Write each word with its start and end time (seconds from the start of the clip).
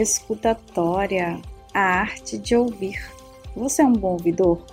escutatória, 0.00 1.40
a 1.74 1.80
arte 1.80 2.38
de 2.38 2.56
ouvir. 2.56 2.98
Você 3.54 3.82
é 3.82 3.84
um 3.84 3.92
bom 3.92 4.12
ouvidor? 4.12 4.64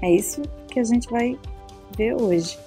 É 0.00 0.10
isso 0.10 0.42
que 0.68 0.80
a 0.80 0.84
gente 0.84 1.08
vai 1.10 1.38
ver 1.96 2.14
hoje. 2.14 2.58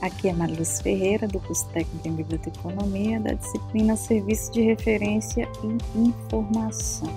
Aqui 0.00 0.28
é 0.28 0.32
Mariluz 0.32 0.80
Ferreira, 0.80 1.26
do 1.26 1.40
curso 1.40 1.66
técnico 1.70 2.06
em 2.06 2.12
Biblioteconomia, 2.12 3.18
da 3.18 3.32
disciplina 3.32 3.96
Serviço 3.96 4.52
de 4.52 4.62
Referência 4.62 5.48
e 5.64 5.98
Informação. 5.98 7.08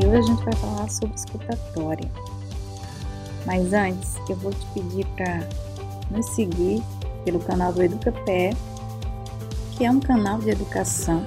E 0.00 0.06
hoje 0.06 0.18
a 0.18 0.22
gente 0.22 0.44
vai 0.44 0.54
falar 0.54 0.88
sobre 0.88 1.16
escutatória. 1.16 2.10
Mas 3.44 3.72
antes, 3.72 4.14
eu 4.28 4.36
vou 4.36 4.52
te 4.52 4.66
pedir 4.74 5.06
para 5.16 5.40
nos 6.10 6.26
seguir 6.26 6.82
pelo 7.24 7.40
canal 7.40 7.72
do 7.72 7.82
EducaPé, 7.82 8.50
que 9.76 9.84
é 9.84 9.90
um 9.90 10.00
canal 10.00 10.38
de 10.38 10.50
educação 10.50 11.24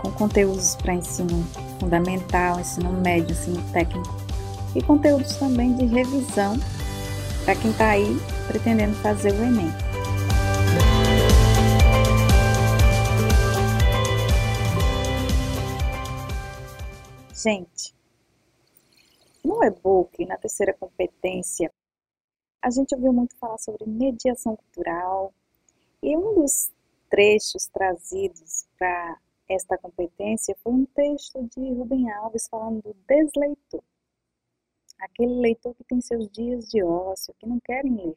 com 0.00 0.10
conteúdos 0.12 0.76
para 0.76 0.94
ensino 0.94 1.44
fundamental, 1.80 2.60
ensino 2.60 2.92
médio, 2.92 3.32
ensino 3.32 3.62
técnico 3.72 4.14
e 4.74 4.82
conteúdos 4.82 5.36
também 5.36 5.74
de 5.74 5.86
revisão 5.86 6.56
para 7.44 7.56
quem 7.56 7.70
está 7.70 7.90
aí 7.90 8.16
pretendendo 8.46 8.94
fazer 8.96 9.32
o 9.32 9.42
Enem. 9.42 9.72
Gente, 17.34 17.94
no 19.44 19.62
e-book, 19.62 20.26
na 20.26 20.36
terceira 20.36 20.74
competência, 20.74 21.72
a 22.60 22.70
gente 22.70 22.94
ouviu 22.94 23.12
muito 23.12 23.36
falar 23.36 23.58
sobre 23.58 23.86
mediação 23.86 24.56
cultural 24.56 25.32
e 26.02 26.16
um 26.16 26.34
dos 26.34 26.72
trechos 27.08 27.66
trazidos 27.66 28.66
para 28.78 29.18
esta 29.48 29.78
competência 29.78 30.56
foi 30.62 30.72
um 30.72 30.84
texto 30.84 31.42
de 31.44 31.72
Rubem 31.72 32.10
Alves 32.10 32.46
falando 32.48 32.82
do 32.82 32.94
desleitor. 33.06 33.82
Aquele 34.98 35.40
leitor 35.40 35.74
que 35.74 35.84
tem 35.84 36.00
seus 36.00 36.28
dias 36.28 36.68
de 36.68 36.82
ócio, 36.82 37.34
que 37.38 37.46
não 37.46 37.60
querem 37.60 37.96
ler 37.96 38.16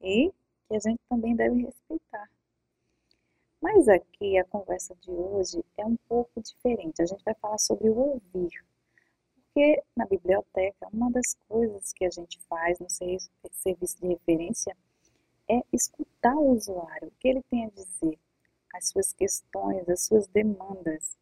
e 0.00 0.32
que 0.68 0.76
a 0.76 0.78
gente 0.78 1.00
também 1.08 1.34
deve 1.34 1.62
respeitar. 1.62 2.30
Mas 3.60 3.88
aqui 3.88 4.38
a 4.38 4.44
conversa 4.44 4.94
de 4.96 5.10
hoje 5.10 5.64
é 5.76 5.84
um 5.84 5.96
pouco 6.08 6.40
diferente. 6.40 7.02
A 7.02 7.06
gente 7.06 7.22
vai 7.24 7.34
falar 7.34 7.58
sobre 7.58 7.88
o 7.88 7.96
ouvir. 7.96 8.64
Porque 9.54 9.82
na 9.94 10.06
biblioteca, 10.06 10.88
uma 10.90 11.10
das 11.10 11.34
coisas 11.46 11.92
que 11.92 12.06
a 12.06 12.10
gente 12.10 12.40
faz 12.48 12.78
no 12.80 12.88
serviço 12.88 14.00
de 14.00 14.06
referência 14.06 14.74
é 15.46 15.62
escutar 15.70 16.34
o 16.34 16.52
usuário, 16.52 17.08
o 17.08 17.10
que 17.20 17.28
ele 17.28 17.42
tem 17.50 17.66
a 17.66 17.68
dizer, 17.68 18.18
as 18.72 18.88
suas 18.88 19.12
questões, 19.12 19.86
as 19.90 20.06
suas 20.06 20.26
demandas. 20.28 21.18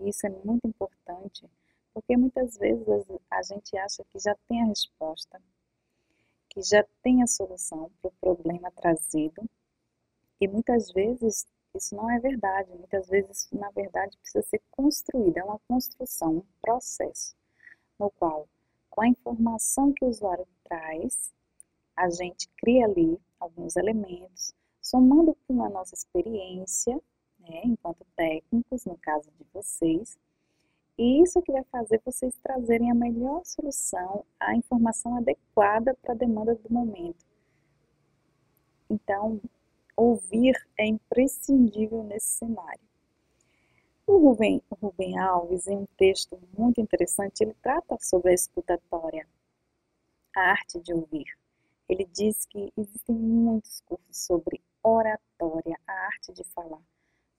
E 0.00 0.08
isso 0.08 0.26
é 0.26 0.30
muito 0.30 0.66
importante, 0.66 1.48
porque 1.94 2.16
muitas 2.16 2.58
vezes 2.58 2.84
a 3.30 3.42
gente 3.42 3.78
acha 3.78 4.02
que 4.10 4.18
já 4.18 4.34
tem 4.48 4.62
a 4.62 4.66
resposta, 4.66 5.40
que 6.48 6.60
já 6.62 6.84
tem 7.04 7.22
a 7.22 7.28
solução 7.28 7.88
para 8.02 8.08
o 8.08 8.14
problema 8.20 8.72
trazido, 8.72 9.48
e 10.40 10.48
muitas 10.48 10.90
vezes 10.90 11.46
isso 11.72 11.94
não 11.94 12.10
é 12.10 12.18
verdade. 12.18 12.74
Muitas 12.74 13.06
vezes, 13.06 13.48
na 13.52 13.70
verdade, 13.70 14.18
precisa 14.18 14.42
ser 14.42 14.60
construída, 14.72 15.38
é 15.38 15.44
uma 15.44 15.60
construção, 15.68 16.38
um 16.38 16.44
processo 16.60 17.38
no 18.00 18.10
qual, 18.10 18.48
com 18.88 19.02
a 19.02 19.08
informação 19.08 19.92
que 19.92 20.02
o 20.02 20.08
usuário 20.08 20.46
traz, 20.64 21.34
a 21.94 22.08
gente 22.08 22.48
cria 22.56 22.86
ali 22.86 23.20
alguns 23.38 23.76
elementos, 23.76 24.54
somando 24.80 25.36
com 25.46 25.62
a 25.62 25.68
nossa 25.68 25.94
experiência, 25.94 26.94
né, 27.38 27.60
enquanto 27.64 28.06
técnicos, 28.16 28.86
no 28.86 28.96
caso 28.96 29.30
de 29.38 29.44
vocês, 29.52 30.18
e 30.96 31.22
isso 31.22 31.42
que 31.42 31.52
vai 31.52 31.64
fazer 31.64 32.00
vocês 32.04 32.34
trazerem 32.42 32.90
a 32.90 32.94
melhor 32.94 33.44
solução, 33.44 34.24
a 34.38 34.56
informação 34.56 35.16
adequada 35.16 35.94
para 36.00 36.12
a 36.12 36.16
demanda 36.16 36.54
do 36.54 36.72
momento. 36.72 37.24
Então, 38.88 39.40
ouvir 39.94 40.54
é 40.78 40.86
imprescindível 40.86 42.02
nesse 42.04 42.28
cenário. 42.38 42.89
O 44.10 44.18
Rubem, 44.18 44.60
Rubem 44.82 45.16
Alves, 45.20 45.68
em 45.68 45.76
um 45.76 45.86
texto 45.96 46.36
muito 46.58 46.80
interessante, 46.80 47.42
ele 47.42 47.54
trata 47.62 47.96
sobre 48.00 48.32
a 48.32 48.34
escutatória, 48.34 49.24
a 50.34 50.40
arte 50.50 50.80
de 50.80 50.92
ouvir. 50.92 51.38
Ele 51.88 52.04
diz 52.06 52.44
que 52.44 52.72
existem 52.76 53.14
muitos 53.14 53.80
cursos 53.82 54.16
sobre 54.16 54.60
oratória, 54.82 55.78
a 55.86 55.92
arte 56.06 56.32
de 56.32 56.42
falar, 56.42 56.82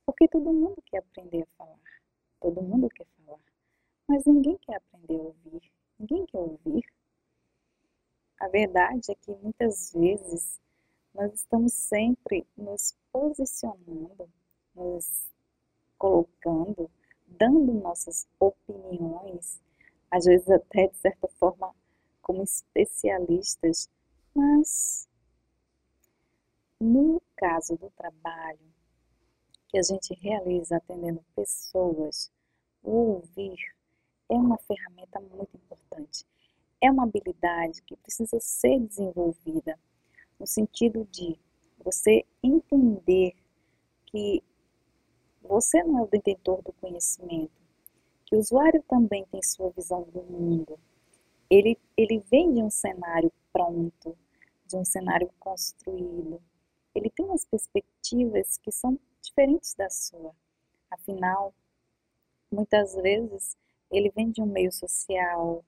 porque 0.06 0.30
todo 0.30 0.54
mundo 0.54 0.82
quer 0.86 1.00
aprender 1.00 1.42
a 1.42 1.58
falar, 1.58 2.02
todo 2.40 2.62
mundo 2.62 2.88
quer 2.88 3.06
falar, 3.18 3.42
mas 4.08 4.24
ninguém 4.24 4.58
quer 4.60 4.78
aprender 4.78 5.20
a 5.20 5.24
ouvir, 5.24 5.70
ninguém 6.00 6.26
quer 6.26 6.40
ouvir. 6.40 6.86
A 8.40 8.48
verdade 8.48 9.12
é 9.12 9.16
que 9.16 9.36
muitas 9.44 9.92
vezes 9.92 10.58
nós 11.14 11.34
estamos 11.34 11.74
sempre 11.74 12.48
nos 12.56 12.96
posicionando, 13.12 14.30
nos 14.74 15.31
dando 17.28 17.74
nossas 17.74 18.28
opiniões, 18.40 19.60
às 20.10 20.26
vezes 20.26 20.50
até 20.50 20.88
de 20.88 20.98
certa 20.98 21.28
forma 21.40 21.74
como 22.22 22.44
especialistas, 22.44 23.90
mas 24.34 25.08
no 26.80 27.22
caso 27.36 27.76
do 27.78 27.90
trabalho 27.92 28.60
que 29.68 29.78
a 29.78 29.84
gente 29.84 30.14
realiza 30.16 30.78
atendendo 30.78 31.24
pessoas, 31.36 32.32
o 32.84 32.92
ouvir 32.92 33.58
é 34.30 34.34
uma 34.34 34.58
ferramenta 34.58 35.20
muito 35.20 35.56
importante. 35.56 36.26
É 36.82 36.90
uma 36.90 37.04
habilidade 37.04 37.82
que 37.84 37.96
precisa 37.96 38.40
ser 38.40 38.80
desenvolvida 38.80 39.78
no 40.40 40.48
sentido 40.48 41.08
de 41.12 41.40
você 41.84 42.26
entender 42.42 43.36
que 44.08 44.44
você 45.42 45.84
não 45.84 46.00
é 46.00 46.02
o 46.04 46.08
detentor 46.08 46.62
do 46.62 46.72
conhecimento, 46.74 47.52
que 48.26 48.36
o 48.36 48.40
usuário 48.40 48.84
também 48.88 49.26
tem 49.26 49.42
sua 49.44 49.70
visão 49.72 50.04
do 50.04 50.24
mundo. 50.24 50.80
Ele, 51.50 51.78
ele 51.98 52.20
vem 52.30 52.54
de 52.54 52.62
um 52.62 52.70
cenário 52.70 53.32
pronto, 53.52 54.18
de 54.68 54.78
um 54.78 54.86
cenário 54.86 55.30
construído. 55.40 56.42
Ele 56.96 57.10
tem 57.10 57.26
umas 57.26 57.46
perspectivas 57.46 58.58
que 58.58 58.72
são 58.72 58.98
diferentes 59.22 59.74
da 59.74 59.90
sua. 59.90 60.34
Afinal, 60.90 61.54
muitas 62.52 62.96
vezes 62.96 63.58
ele 63.90 64.10
vem 64.12 64.32
de 64.32 64.42
um 64.42 64.46
meio 64.46 64.72
social, 64.72 65.66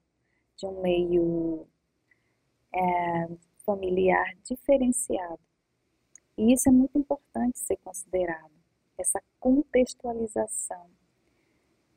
de 0.56 0.66
um 0.66 0.80
meio 0.80 1.66
é, 2.72 3.28
familiar 3.64 4.34
diferenciado. 4.44 5.40
E 6.36 6.52
isso 6.52 6.68
é 6.68 6.72
muito 6.72 6.98
importante 6.98 7.58
ser 7.58 7.76
considerado 7.78 8.63
essa 8.98 9.22
contextualização. 9.40 10.88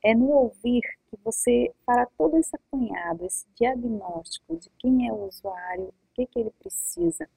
É 0.03 0.13
no 0.13 0.29
ouvir 0.29 0.81
que 1.07 1.17
você 1.23 1.73
fará 1.85 2.05
todo 2.17 2.37
esse 2.37 2.55
apanhado, 2.55 3.25
esse 3.25 3.45
diagnóstico 3.55 4.57
de 4.57 4.69
quem 4.77 5.07
é 5.07 5.11
o 5.11 5.27
usuário, 5.27 5.87
o 5.87 6.13
que, 6.13 6.25
que 6.25 6.39
ele 6.39 6.51
precisa. 6.51 7.27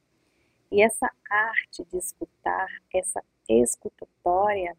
E 0.71 0.83
essa 0.83 1.11
arte 1.29 1.85
de 1.85 1.97
escutar, 1.97 2.69
essa 2.95 3.25
escutatória, 3.49 4.77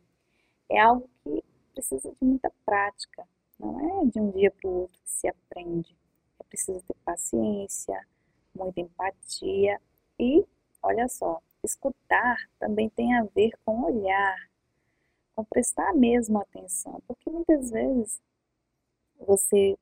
é 0.70 0.80
algo 0.80 1.10
que 1.24 1.44
precisa 1.74 2.12
de 2.12 2.24
muita 2.24 2.52
prática. 2.66 3.28
Não 3.60 3.80
é 3.80 4.06
de 4.06 4.20
um 4.20 4.32
dia 4.32 4.52
para 4.52 4.70
o 4.70 4.82
outro 4.82 4.98
que 5.04 5.10
se 5.10 5.28
aprende. 5.28 5.96
É 6.40 6.44
preciso 6.44 6.82
ter 6.82 6.96
paciência, 7.04 8.08
muita 8.56 8.80
empatia 8.80 9.80
e, 10.20 10.46
olha 10.82 11.08
só, 11.08 11.42
escutar 11.64 12.38
também 12.60 12.90
tem 12.90 13.16
a 13.16 13.24
ver 13.24 13.52
com 13.66 13.84
olhar, 13.84 14.36
com 15.36 15.44
prestar 15.46 15.94
mesmo 15.94 16.40
atenção, 16.40 17.02
porque 17.08 17.30
muitas 17.30 17.72
vezes 17.72 18.22
você 19.18 19.78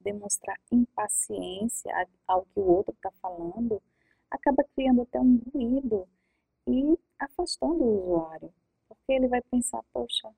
demonstrar 0.00 0.58
impaciência 0.70 1.92
ao 2.26 2.44
que 2.46 2.58
o 2.60 2.66
outro 2.66 2.94
está 2.94 3.10
falando 3.20 3.82
acaba 4.30 4.64
criando 4.74 5.02
até 5.02 5.20
um 5.20 5.40
ruído 5.52 6.08
e 6.66 6.98
afastando 7.18 7.82
o 7.82 8.02
usuário, 8.02 8.52
porque 8.88 9.12
ele 9.12 9.28
vai 9.28 9.42
pensar, 9.42 9.82
poxa, 9.92 10.30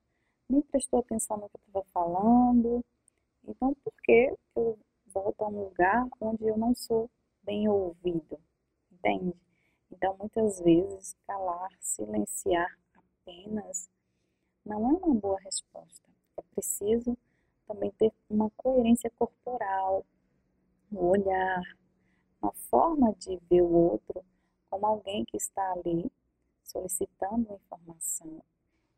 nem 0.49 0.61
prestou 0.61 0.99
atenção 0.99 1.37
no 1.37 1.49
que 1.49 1.57
eu 1.57 1.61
estava 1.67 1.85
falando, 1.93 2.83
então 3.47 3.73
por 3.83 3.93
que 4.03 4.35
eu 4.55 4.77
volto 5.07 5.41
a 5.43 5.47
um 5.47 5.63
lugar 5.65 6.07
onde 6.19 6.45
eu 6.45 6.57
não 6.57 6.73
sou 6.73 7.09
bem 7.43 7.67
ouvido? 7.69 8.39
Entende? 8.91 9.33
Então 9.91 10.17
muitas 10.17 10.59
vezes 10.59 11.15
calar, 11.27 11.69
silenciar 11.79 12.75
apenas 12.95 13.89
não 14.65 14.89
é 14.89 14.93
uma 14.93 15.15
boa 15.15 15.39
resposta. 15.41 16.09
É 16.37 16.41
preciso 16.53 17.17
também 17.67 17.91
ter 17.91 18.11
uma 18.29 18.49
coerência 18.51 19.09
corporal, 19.11 20.05
no 20.91 21.07
olhar, 21.07 21.61
na 22.41 22.51
forma 22.69 23.13
de 23.15 23.37
ver 23.49 23.61
o 23.61 23.71
outro 23.71 24.23
como 24.69 24.85
alguém 24.85 25.23
que 25.25 25.37
está 25.37 25.71
ali 25.73 26.11
solicitando 26.63 27.53
informação 27.53 28.43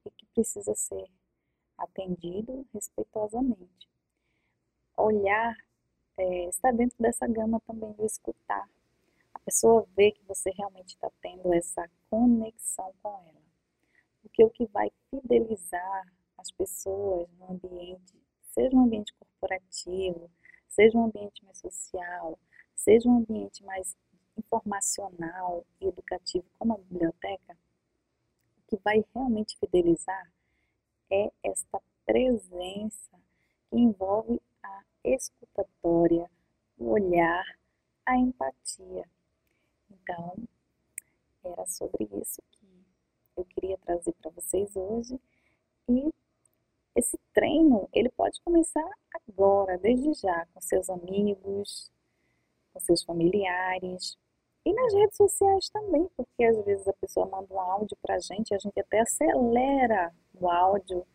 e 0.06 0.12
que 0.12 0.26
precisa 0.28 0.74
ser 0.76 1.06
atendido 1.78 2.66
respeitosamente. 2.74 3.90
Olhar 4.98 5.56
é, 6.18 6.46
está 6.48 6.72
dentro 6.72 6.98
dessa 7.00 7.28
gama 7.28 7.60
também 7.68 7.92
do 7.94 8.06
escutar. 8.06 8.70
A 9.34 9.40
pessoa 9.40 9.86
vê 9.96 10.12
que 10.12 10.24
você 10.24 10.50
realmente 10.52 10.96
está 10.96 11.12
tendo 11.22 11.54
essa 11.54 11.90
conexão 12.10 12.94
com 14.36 14.44
ela. 14.44 14.44
Porque 14.44 14.44
o 14.44 14.50
que 14.50 14.66
vai 14.72 14.92
fidelizar 15.10 16.14
as 16.38 16.52
pessoas 16.52 17.30
no 17.40 17.52
ambiente, 17.52 18.14
seja 18.42 18.76
um 18.76 18.84
ambiente 18.84 19.14
corporativo, 19.14 20.30
seja 20.68 20.98
um 20.98 21.06
ambiente 21.06 21.44
mais 21.46 21.58
social, 21.58 22.38
seja 22.76 23.10
um 23.10 23.20
ambiente 23.20 23.64
mais 23.64 23.96
informacional 24.38 25.66
e 25.80 25.88
educativo 25.88 26.46
como 26.60 26.74
a 26.74 26.78
biblioteca, 26.78 27.58
o 28.58 28.62
que 28.68 28.78
vai 28.84 29.04
realmente 29.14 29.58
fidelizar 29.58 30.32
é 31.10 31.32
esta 31.44 31.82
presença 32.06 33.12
que 33.70 33.78
envolve 33.78 34.42
a 34.64 34.84
escutatória, 35.04 36.30
o 36.78 36.90
olhar, 36.90 37.46
a 38.06 38.18
empatia. 38.18 39.08
Então, 39.90 40.36
era 41.44 41.66
sobre 41.68 42.10
isso 42.22 42.42
eu 43.38 43.46
queria 43.46 43.78
trazer 43.80 44.14
para 44.22 44.32
vocês 44.32 44.76
hoje. 44.76 45.20
E 45.90 46.10
esse 46.96 47.20
treino, 47.34 47.90
ele 47.94 48.10
pode 48.10 48.40
começar 48.42 48.90
agora, 49.28 49.78
desde 49.78 50.14
já, 50.14 50.46
com 50.54 50.62
seus 50.62 50.90
amigos, 50.90 51.92
com 52.74 52.80
seus 52.80 53.04
familiares. 53.04 54.18
E 54.66 54.74
nas 54.74 54.94
redes 54.94 55.18
sociais 55.18 55.70
também, 55.70 56.10
porque 56.16 56.44
às 56.44 56.64
vezes 56.66 56.88
a 56.88 56.94
pessoa 56.94 57.28
manda 57.28 57.54
um 57.54 57.60
áudio 57.60 57.98
para 58.02 58.16
a 58.16 58.20
gente, 58.20 58.54
a 58.54 58.58
gente 58.58 58.80
até 58.80 59.02
acelera 59.02 60.14
o 60.34 60.50
áudio, 60.50 61.06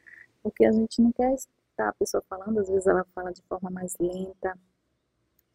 porque 0.43 0.65
a 0.65 0.73
gente 0.73 1.03
não 1.03 1.11
quer 1.13 1.35
escutar 1.35 1.89
a 1.89 1.95
pessoa 1.95 2.23
falando, 2.29 2.61
às 2.61 2.69
vezes 2.69 2.87
ela 2.87 3.05
fala 3.15 3.33
de 3.33 3.43
forma 3.43 3.71
mais 3.71 3.97
lenta, 3.99 4.57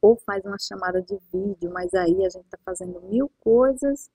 ou 0.02 0.18
faz 0.18 0.44
uma 0.44 0.58
chamada 0.60 1.02
de 1.02 1.18
vídeo, 1.32 1.72
mas 1.72 1.94
aí 1.94 2.26
a 2.26 2.30
gente 2.30 2.46
está 2.46 2.58
fazendo 2.66 3.02
mil 3.04 3.32
coisas 3.40 4.12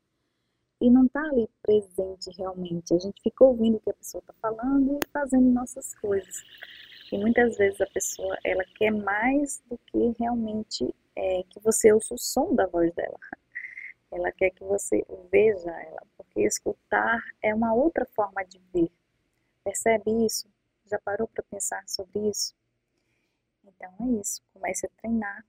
e 0.81 0.91
não 0.91 1.07
está 1.07 1.21
ali 1.23 1.49
presente 2.21 2.37
realmente. 2.37 2.95
A 2.95 2.99
gente 2.99 3.23
fica 3.23 3.45
ouvindo 3.45 3.77
o 3.77 3.81
que 3.81 3.91
a 3.91 3.95
pessoa 3.95 4.21
está 4.21 4.35
falando 4.35 4.99
e 5.03 5.09
fazendo 5.09 5.51
nossas 5.51 5.95
coisas. 5.97 6.37
E 7.11 7.19
muitas 7.19 7.57
vezes 7.57 7.81
a 7.81 7.87
pessoa 7.87 8.37
ela 8.45 8.65
quer 8.77 8.91
mais 8.91 9.63
do 9.69 9.79
que 9.79 10.15
realmente 10.19 10.95
é, 11.17 11.43
que 11.45 11.59
você 11.61 11.93
ouça 11.93 12.15
o 12.15 12.19
som 12.19 12.55
da 12.55 12.67
voz 12.67 12.93
dela. 12.95 13.19
Ela 14.13 14.33
quer 14.33 14.51
que 14.51 14.65
você 14.65 15.07
veja 15.31 15.71
ela, 15.71 16.03
porque 16.17 16.41
escutar 16.41 17.23
é 17.41 17.55
uma 17.55 17.73
outra 17.73 18.05
forma 18.07 18.45
de 18.45 18.61
ver. 18.75 18.91
Percebe 19.63 20.27
isso? 20.27 20.49
Já 20.85 20.99
parou 20.99 21.29
para 21.29 21.45
pensar 21.45 21.81
sobre 21.87 22.29
isso? 22.29 22.53
Então 23.63 23.95
é 24.01 24.21
isso. 24.21 24.43
Comece 24.53 24.87
a 24.87 24.91
treinar 25.01 25.47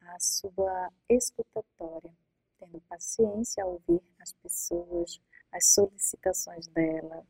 a 0.00 0.18
sua 0.18 0.90
escutatória 1.08 2.12
tendo 2.58 2.80
paciência 2.88 3.62
a 3.62 3.66
ouvir 3.66 4.02
as 4.20 4.32
pessoas, 4.32 5.20
as 5.54 5.72
solicitações 5.72 6.66
dela. 6.68 7.22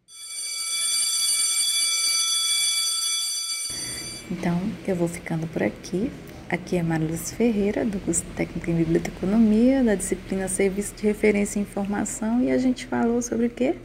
Então, 4.31 4.59
eu 4.89 4.97
vou 4.97 5.07
ficando 5.07 5.47
por 5.47 5.63
aqui. 5.63 6.11
Aqui 6.49 6.77
é 6.77 6.83
Marluz 6.83 7.33
Ferreira, 7.33 7.85
do 7.85 8.01
curso 8.01 8.25
Técnico 8.37 8.71
em 8.71 8.77
Biblioteconomia, 8.77 9.85
da 9.85 9.95
disciplina 9.95 10.49
Serviço 10.49 10.95
de 10.95 11.03
Referência 11.03 11.59
e 11.59 11.63
Informação, 11.63 12.43
e 12.43 12.51
a 12.51 12.59
gente 12.59 12.87
falou 12.87 13.21
sobre 13.21 13.47
o 13.47 13.51
quê? 13.51 13.77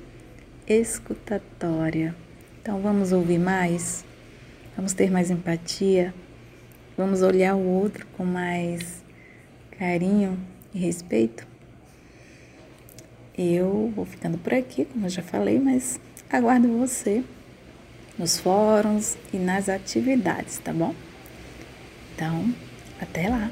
Escutatória. 0.68 2.16
Então, 2.62 2.82
vamos 2.82 3.12
ouvir 3.12 3.40
mais? 3.40 4.06
Vamos 4.76 4.94
ter 4.94 5.12
mais 5.12 5.30
empatia? 5.30 6.14
Vamos 6.98 7.22
olhar 7.22 7.56
o 7.56 7.66
outro 7.66 8.06
com 8.16 8.24
mais 8.24 9.04
carinho? 9.78 10.38
e 10.74 10.80
respeito. 10.80 11.49
Eu 13.42 13.94
vou 13.96 14.04
ficando 14.04 14.38
por 14.38 14.54
aqui, 14.54 14.84
como 14.84 15.06
eu 15.06 15.10
já 15.10 15.22
falei, 15.22 15.58
mas 15.60 15.98
aguardo 16.30 16.68
você 16.78 17.24
nos 18.18 18.38
fóruns 18.38 19.18
e 19.32 19.38
nas 19.38 19.70
atividades, 19.70 20.58
tá 20.58 20.74
bom? 20.74 20.94
Então, 22.14 22.54
até 23.00 23.30
lá! 23.30 23.50